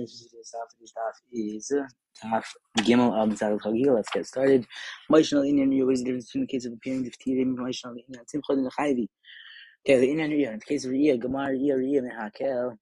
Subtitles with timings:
[0.00, 0.34] is
[2.24, 2.44] Taf
[2.78, 3.94] Gimel of Tzadok Chagil.
[3.94, 4.66] Let's get started.
[5.08, 5.86] Emotional Indian Riyah.
[5.86, 9.08] What is difference between the case of appearing to Tirim, emotional Indian, Simcha, and Chayvi?
[9.86, 10.52] Okay, the Indian Riyah.
[10.54, 12.76] In the case of Riyah, Gemar Riyah Mehakel.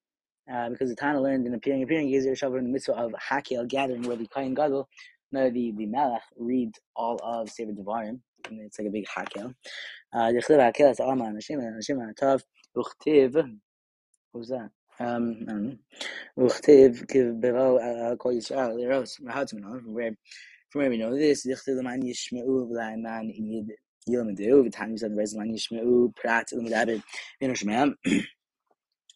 [0.53, 3.67] Uh, because the Tana learned in appearing, appearing is Shavar in the mitzvah of Hakel
[3.67, 4.89] gathering, where the Kain Gadol,
[5.33, 9.55] no, the the Melech reads all of Sefer Devarim, and it's like a big Hakel.
[10.13, 12.43] Uh, the Chliv Hakel is Alma Anashim Anashim Atav
[12.77, 13.35] Uchtiv.
[13.35, 14.71] What was that?
[14.99, 15.79] Um.
[16.35, 16.49] From
[19.95, 20.13] where
[20.71, 23.73] from where we know this, Dichtiv Leman Yishmeu V'Laiman Yid
[24.09, 27.03] Yilmadu V'Tanu Zan Rez Leman Yishmeu Prat Ilmadaber
[27.43, 27.95] V'Noshmeam.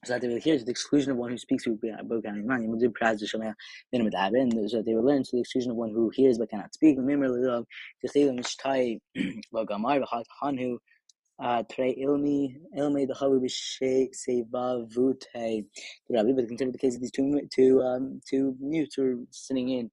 [0.05, 2.43] So that they will hear to the exclusion of one who speaks through uh, Bokan
[2.43, 2.63] Iman.
[2.63, 3.55] You do praz the Shomea
[3.93, 4.11] then.
[4.69, 6.97] So that they will learn to the exclusion of one who hears but cannot speak.
[6.97, 7.67] The
[8.07, 8.99] say mishtai
[9.55, 10.79] hanhu
[11.71, 15.27] Trey ilmi ilmi the chavu b'sheva vute.
[15.35, 15.65] The
[16.11, 19.91] Rabbi, but consider the case of these two two um two who are sitting in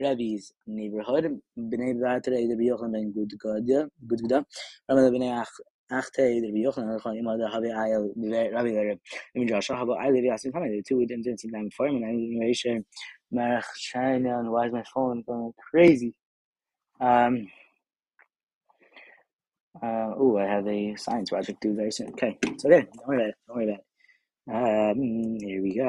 [0.00, 1.40] Rabbi's neighborhood.
[1.58, 4.44] Bnei B'atrei the B'yochlan ben Gudgoda Gudgoda.
[4.88, 5.46] Rabbi b'nei
[5.90, 8.10] Achte the Yochanan Chon Ima the Have Ayel
[8.52, 8.98] Rabbi the
[9.36, 12.82] Ibn Joshua Have Ayel Yasin Family the two we didn't see them before and I
[13.34, 16.14] Marach China and why is my phone going crazy?
[17.00, 17.48] Um
[19.82, 22.08] uh oh I have a science project due very soon.
[22.10, 22.86] Okay, it's okay.
[22.94, 23.34] Don't worry about it.
[23.46, 23.84] Don't worry about it.
[24.50, 25.84] Um, here we go.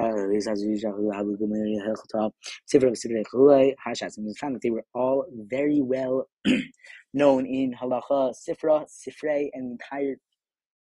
[4.61, 6.29] They were all very well
[7.13, 10.17] known in Halacha, Sifra, Sifrei, and entire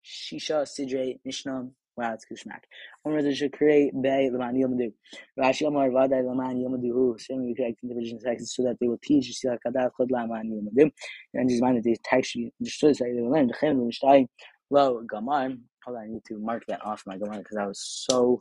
[0.05, 1.69] Shisha, Sidre, Mishnah.
[1.99, 2.61] Wow, it's Kushmak.
[3.05, 4.93] Omer the Shakre, Bay, Laman Yomadu.
[5.37, 9.01] Rashi Amar Vada, Laman Yomadu, certainly correct in the original text so that they will
[9.03, 10.93] teach Sila Kadav Chod Laman Yomadu.
[11.35, 13.49] And just mind that they text you understood so they will learn.
[13.49, 14.29] The Chem, the Mishtai,
[14.71, 15.59] Lo, Gamar.
[15.85, 18.39] Hold on, I need to mark that off my Gamar because that was so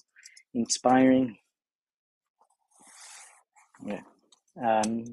[0.54, 1.36] inspiring.
[3.84, 4.02] Yeah.
[4.64, 5.04] Um,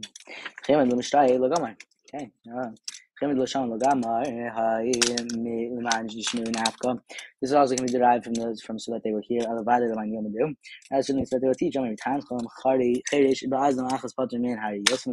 [0.67, 1.77] Chem, the Mishtai, Lo, Gamar.
[2.15, 2.31] Okay.
[2.55, 2.73] Uh,
[3.21, 3.31] this
[7.43, 9.43] is also going to be derived from those from so that they were here.
[10.93, 12.47] As soon as they will teach them times someone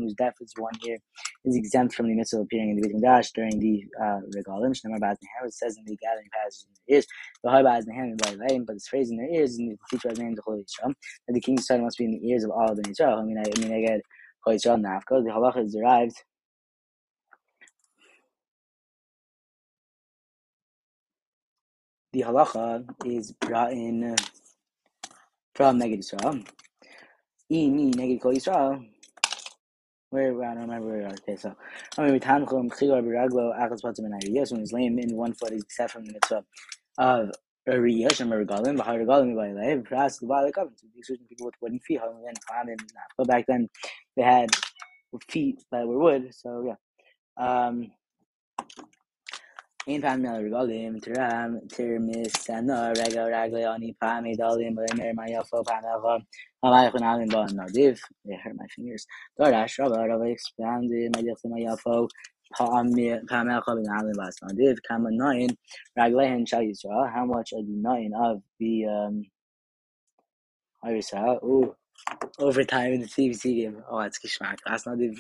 [0.04, 0.98] who's deaf is one here
[1.46, 4.72] is exempt from the mitzvah of appearing in the Beit Dash during the uh, regalim.
[4.72, 9.60] It says in the gathering passage in their ears, but this phrase in their ears
[9.60, 10.94] in the teacher has named the Holy Israel.
[11.28, 13.20] That the king's son must be in the ears of all of the Israel.
[13.20, 14.02] I mean, I, mean, I get.
[14.44, 16.16] The halacha is derived
[22.14, 24.16] the halacha is brought in
[25.56, 26.46] from Neged Yisrael.
[27.52, 28.86] Imi Neged Kol Yisrael.
[30.10, 31.08] Where I don't remember where.
[31.08, 31.56] Okay, so
[31.98, 35.54] I mean, Tanchum Chigor Biraglo Achas Patzim and Yes, when he's laying in one foot,
[35.54, 36.44] he's except from the mitzvah
[36.98, 37.32] of
[37.68, 40.82] Riyah Shem Regalim, Bahar Regalim by Lev, Pras the Bali Covenant.
[40.94, 42.78] These certain people with wooden feet, how then Haman,
[43.18, 43.70] but back then
[44.18, 44.50] they had
[45.30, 46.34] feet that were wood.
[46.34, 46.76] So yeah.
[47.38, 47.92] Um,
[49.88, 56.20] این پنمیارگالیم ترم ترمیسنا رگا رگلیانی پامیدالیم بلیمر من آقا پناقا
[56.62, 58.02] آمد خونالیم با نادیف.
[58.46, 59.06] هر مای فینگرز
[59.38, 60.24] دار دارش را برا و
[61.56, 62.08] آیا فو
[62.60, 63.22] ما آقا بین
[63.72, 64.80] بنالیم با نادیف.
[64.90, 65.58] کم ناین.
[65.98, 68.16] رگلی هنشاییز را هم واچ ادی ناین.
[68.16, 68.88] آف بی
[70.82, 71.76] آیرسا او.
[72.40, 73.84] overtime in the TBC game.
[73.90, 74.58] Oh, it's geschmack.
[74.66, 75.16] That's not the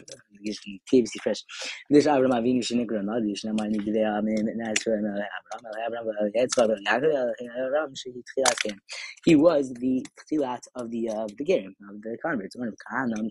[0.93, 1.43] TBC fresh.
[1.89, 3.25] This Abraham Avinu shine granada.
[3.25, 4.11] You shine my nigga there.
[4.11, 5.05] I'm in Abraham.
[5.05, 6.31] Avram, Avram, Avram.
[6.33, 6.83] It's Abraham.
[6.85, 7.97] Avram.
[7.97, 8.79] She tchilas game.
[9.25, 12.55] He was the tchilat of the of the game of the converts.
[12.55, 13.19] One of Kahanam.
[13.19, 13.29] Um,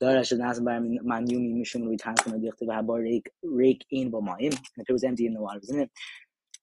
[0.00, 3.84] Dara should not buy man yumi mishum we time from the dichtiv habar rake rake
[3.90, 4.54] in b'mayim.
[4.54, 4.58] Eh?
[4.78, 5.90] If it was empty in the water, wasn't it?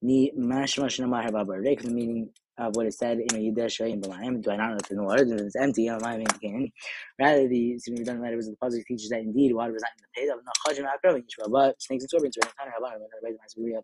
[0.02, 1.84] Ni mashma shnamar habar rake.
[1.86, 4.42] Meaning of what it said in Yidesh in Balaam.
[4.42, 5.84] Do I not know if the water it's empty?
[5.84, 6.72] You know, my main
[7.20, 10.04] Rather, the Siddur done letter was the positive teaches that indeed water was not in
[10.04, 13.40] the pit of Nachajim Akram but snakes and scorpions were in Tanner Habar when the
[13.40, 13.82] Masaria.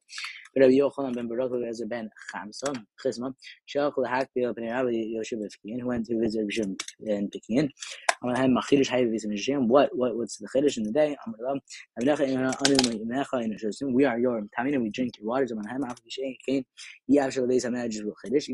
[0.54, 3.34] But Rabbi Yochanan ben Baruch a ben Chamsa Chisma
[3.70, 7.70] Shalach lahak bil ben Rabbi Yoshua B'Fikin who went to visit Rishon in Pekin.
[8.24, 8.56] I'm.
[9.70, 11.16] What what what's the Chiddush in the day?
[11.26, 11.36] I'm
[13.94, 14.82] we are your Tamina.
[14.82, 15.52] We drink your waters.
[15.52, 15.64] I'm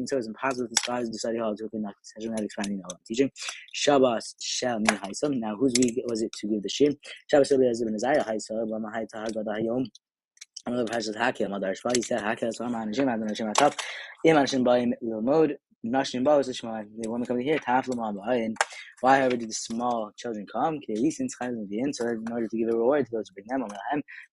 [0.07, 0.75] so, it's impossible to
[1.11, 3.31] the study hall to that expanding teaching.
[3.73, 5.39] Shabbos shall mi haisam.
[5.39, 6.97] Now, whose week was it to give the shim?
[7.31, 8.69] Shabbos will be as Azariah haisam.
[9.47, 9.85] Hayom.
[10.65, 11.95] Another passage hakia.
[11.95, 12.65] He said hakia so
[17.23, 17.59] to come here.
[17.59, 18.55] Taf lama ba'in.
[19.01, 20.79] Why, however, did the small children come?
[20.85, 23.65] So in order to give a reward to those who bring them,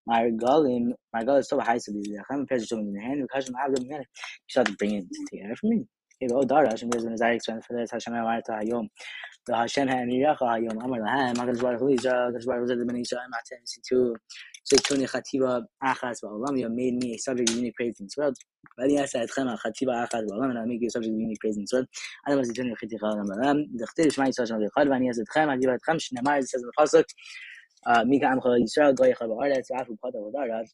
[0.06, 3.02] my regalim, my regal is so high, so these are the present children in your
[3.02, 3.20] hand.
[3.20, 3.26] You
[4.48, 5.86] start to bring it together for me.
[6.32, 8.88] Oh, Dara, Hashem is when Isaiah for this, Hashem Amarta Hayom.
[9.46, 12.96] The Hashem Ha'amiracha Hayom, Amar Lahem, Hakadosh Baruch Hu Yisrael, Hakadosh Baruch Hu Zed Ben
[12.96, 14.14] Yisrael, Matem Situ,
[14.69, 18.18] Seituni Chativa Achas Ba'olam, you have made me a subject of unique praise in this
[18.18, 18.35] world.
[18.77, 21.41] ואני אעשה אתכם על חטיבה אחת בעולם, and I'll make you a subject of unique
[21.41, 21.88] praise in this world.
[22.27, 25.50] אדם אז יתנו יחיד תיכל העולם בעולם, דכתיב שמע ישראל שם אחד, ואני אעשה אתכם,
[25.50, 27.07] אגיד אתכם, שנאמר, זה says in the pasuk,
[28.06, 30.65] מי כעמך ישראל, גוי אחד בארץ, ואף הוא פחות עבודה, רב,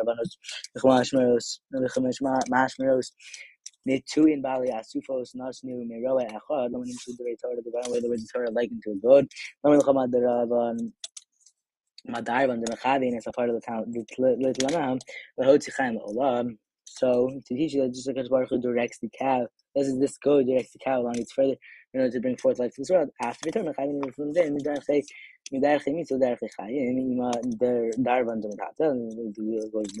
[0.00, 0.30] רבנוס,
[0.76, 2.12] וחמה שמרוס, וחמה
[2.68, 3.12] שמרוס,
[3.88, 8.08] Nitu in Bali Asufos Nasnu Miroa Echad, Laman Nimsu the Torah, the Baran way the
[8.08, 9.26] words Torah likened to a god.
[9.64, 10.92] Laman Chamad the Ravan
[12.09, 14.05] Madarvan the Mechavin is a part of the town, the
[15.37, 16.57] the.
[16.85, 20.41] So to teach you that just like Baruch Hu directs the cow, is this go
[20.41, 21.55] directs the cow along its further
[21.93, 23.09] in order to bring forth life to this world.
[23.21, 25.03] After return, Mechavin from there, Midrash say
[25.53, 27.31] ima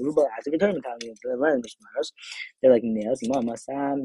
[0.03, 0.23] ruba
[2.61, 3.97] they're like nails ima masam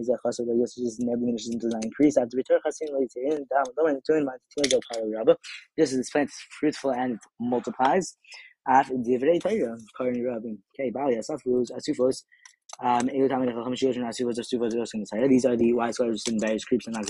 [0.00, 2.92] is a chassid like yes just never diminishes does not increase after we turn chasim
[2.92, 4.36] like in dam dam and my
[4.70, 5.34] go
[5.76, 8.16] this is plant is fruitful and it multiplies
[8.68, 12.24] af divrei Torah karin rabin okay bali asafus asufos
[12.80, 13.30] um, these
[15.44, 17.08] are the wise scholars in various groups and those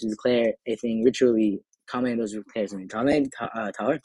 [0.00, 4.00] who declare a thing ritually common, those who declare something common, Tower,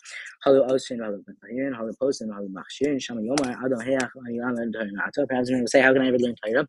[0.46, 4.76] Halu Osin, Halu Tahirin, Halu Post, and Halu Machshir, Shama Yomar, Adam Heach, Ayam, and
[4.76, 5.28] Tarinata.
[5.28, 6.68] Perhaps we say, How can I ever learn Torah?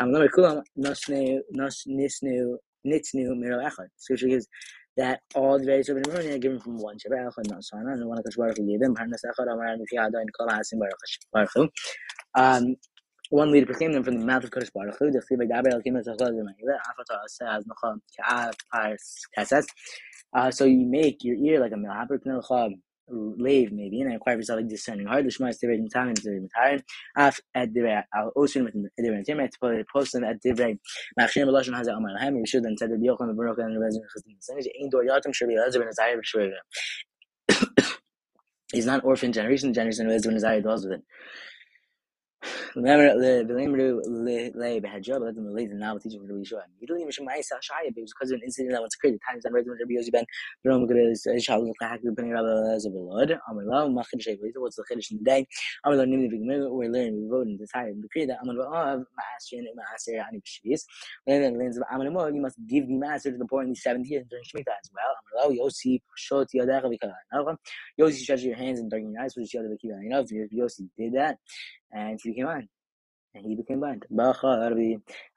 [0.00, 2.56] Kamalama Kulam, Nasnu, Nisnu,
[2.86, 3.88] Nitnu, Miro Echad.
[3.96, 4.48] Scripture gives
[4.96, 8.18] that all the various Rabbanim are given from one Shabbat Echad, not Sana, and one
[8.18, 10.78] Akash Baruch them, Parnas Echad, Amar, and Mifiyada, and Kol Hasim
[11.32, 11.70] Baruch.
[12.34, 12.76] Um,
[13.30, 15.10] one leader proclaimed them from the mouth of Kodesh Baruch Hu.
[15.10, 16.78] The Chibay Daber El Kimet Zachal Zemayila.
[16.88, 19.66] Afata Asaz Nocha Ka'av Pars Kasas.
[20.32, 22.70] Uh, so you make your ear like a Melhaber Knelcha
[23.08, 25.24] lave maybe and acquire yourself like discerning heart.
[25.24, 26.82] The Shema is Divrei Mitam and Divrei Mitarin.
[27.16, 28.02] Af at Divrei
[28.36, 29.48] Osin with Divrei Mitam.
[29.50, 30.78] To post them at Divrei
[31.18, 32.34] Machshin Belashon Hazah Amar Lahem.
[32.34, 34.66] We should then said that Yocham and Baruch and the Rezin Chazin Sanij.
[34.80, 36.60] Ein Dor Yatim Shirbi Elazar Ben Azariah B'Shvega.
[38.72, 39.72] He's not orphan generation.
[39.72, 41.04] Generation Ezra Ben Azariah dwells with it.
[42.74, 44.00] Remember the Bilimru
[44.54, 46.62] lay behajab let them relate the novel teaching for the Yeshua.
[46.78, 49.18] Immediately Mishum Ma'isa Shaya, it was because of an incident that was occurred.
[49.30, 50.24] Times on Resident Rabbi Yosi Ben
[50.64, 50.72] we're
[56.90, 58.38] learning we vote and decide and decree that
[61.26, 64.44] and and you must give the Ma'asir to the poor in the 70 years during
[64.44, 65.14] Shemitah as well
[65.50, 70.88] Yosi Shot stretch your hands and darken your eyes which is Yadav V'Kiva If Yosi
[70.96, 71.38] did that
[71.96, 72.68] and he became blind.
[73.34, 74.06] And he became blind.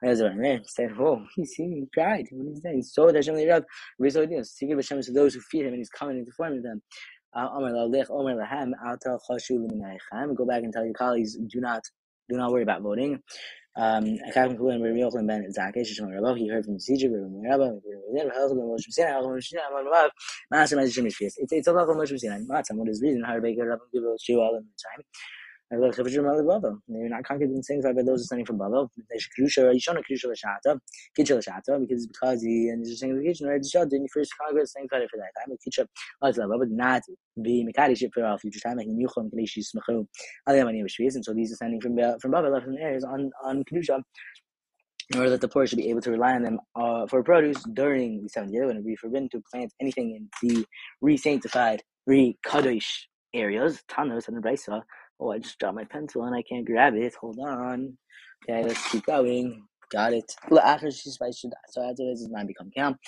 [0.04, 0.34] Ezra
[0.66, 2.26] said, Oh, he's he cried.
[2.32, 2.74] What is that?
[2.74, 3.64] He saw that Hashem Rav.
[3.98, 4.52] Rizal Dios.
[4.52, 6.82] Secret Hashem is to those who fear him and he's coming into form of them.
[7.36, 7.48] Uh,
[10.36, 11.82] Go back and tell your colleagues, do not
[12.30, 13.22] do not worry about voting.
[13.76, 14.56] Um, he heard
[16.64, 16.72] from
[21.38, 22.40] It's it's a lot of Moshe Sinai.
[22.46, 25.04] What is reason how to make a Rabbi give a shoe all in the time?
[25.70, 28.88] They're not conquered in things like those descending from Lashata,
[31.80, 33.62] because it's because he and he's saying the kitchen, right?
[33.62, 35.56] The didn't first conquer sanctified for that time.
[35.66, 35.86] Kitcha
[36.22, 37.02] Lashata, but not
[37.40, 38.78] be Mikadish for all future time.
[38.78, 40.06] Like in Yuchon Kadeshi Smachu,
[40.48, 44.02] Aliyamani Vishvis, and so these descending from from Babel left the areas on on Kedusha
[45.10, 47.62] in order that the poor should be able to rely on them uh, for produce
[47.74, 50.64] during the seventh year when it would be forbidden to plant anything in the
[51.00, 52.86] re-sanctified, re-kadosh
[53.34, 53.82] areas.
[53.90, 54.82] Tanos and the Brisa
[55.20, 57.14] Oh, I just dropped my pencil and I can't grab it.
[57.20, 57.98] Hold on.
[58.48, 59.64] Okay, let's keep going.
[59.90, 60.32] Got it.
[60.64, 62.98] After she spies should so after this man become camp.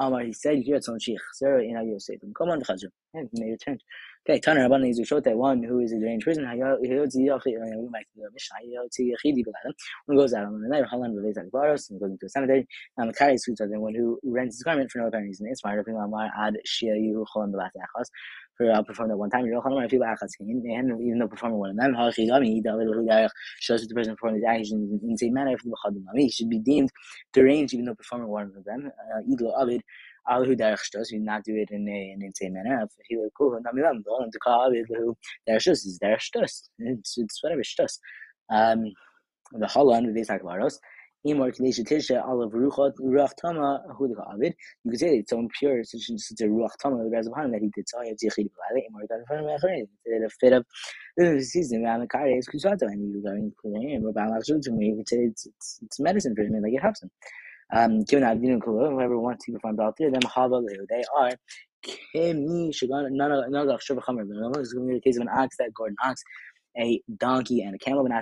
[0.00, 2.16] Amar, um, he said, here at some sheikh, Sarah in Yosef.
[2.36, 2.88] Come on, Khajr.
[3.12, 3.78] And may return.
[4.26, 6.46] Okay, Tanner Rabban is that one who is a deranged person.
[6.46, 7.06] Oh, he oh,
[10.08, 12.66] oh, goes out on the night, Halan relates at Baros, and goes into a cemetery.
[12.96, 15.48] And are the one who rents his garment for no apparent reason.
[15.50, 18.06] It's my Rabbi Amar ad Shia Yuhu Cholam Belat Achas
[18.60, 19.46] for uh, performing that one time.
[19.46, 21.96] Even though performing one of them,
[23.60, 25.56] shows the person performing these actions in the same manner.
[26.14, 26.90] He should be deemed
[27.32, 28.90] deranged even though performing one of them.
[29.30, 29.82] Idlo Avid.
[30.28, 32.82] Al who derech shtos, you not do it in a in a manner.
[32.82, 35.16] If he would cool, namilam don't call Avid who
[35.48, 36.68] derech shtos is derech shtos.
[36.78, 37.98] It's it's whatever shtos.
[38.52, 38.92] Um,
[39.52, 40.78] the halan they talk about us.
[41.22, 41.66] You could say
[45.18, 48.48] it's so impure such a Ruach Tama the upon that he did so Mecharin.
[50.06, 50.64] The fit of
[51.18, 54.30] the season around the car is Kusato and you're going to him about
[54.72, 57.10] me you could say it's it's it's medicine for him like it helps him.
[57.70, 60.22] Um given that Dinu Kula, whoever wants to out there, them
[60.88, 61.32] they are
[61.84, 65.28] Kemi Shagan none of of Shavachamer, but it's going to be the case of an
[65.28, 66.22] ox that Gordon ox
[66.78, 68.14] a donkey and a camel, and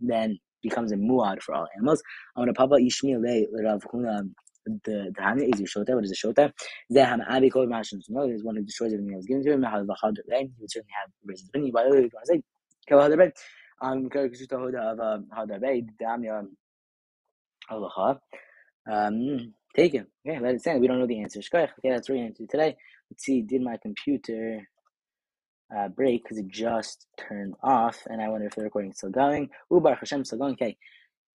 [0.00, 2.02] then becomes a muad for all animals.
[2.36, 4.34] I'm gonna papa ishmi le Rav Huna um,
[4.66, 5.94] the the Hana is Shota.
[5.94, 6.52] What is a Shota?
[6.92, 9.62] Zeham Abi Kol Mashin Smell is one who destroys everything that was given to him.
[9.62, 11.72] How the Chad He would certainly have raised his opinion.
[11.72, 12.42] By the way, you want to say
[12.86, 13.32] Kel Hadar
[13.82, 15.84] I'm going to Hoda of um, Hadar Bey.
[16.00, 16.46] Damya
[17.70, 18.18] Halacha.
[18.90, 20.06] Um, take it.
[20.26, 20.80] Okay, let it stand.
[20.80, 21.40] We don't know the answer.
[21.40, 22.76] Okay, that's what we're going to do today.
[23.10, 23.42] Let's see.
[23.42, 24.60] Did my computer
[25.76, 29.10] uh, break because it just turned off, and I wonder if the recording is still
[29.10, 29.50] going.
[29.70, 30.54] Ubar Hashem still going.
[30.54, 30.76] Okay.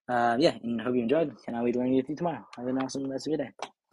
[0.10, 1.34] Uh, yeah, and hope you enjoyed.
[1.46, 2.46] Cannot wait to learn with you tomorrow.
[2.58, 3.52] Have an awesome rest of your day.